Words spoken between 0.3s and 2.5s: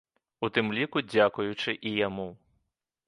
У тым ліку дзякуючы і яму.